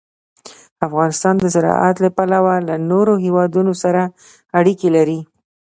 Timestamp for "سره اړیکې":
3.83-4.89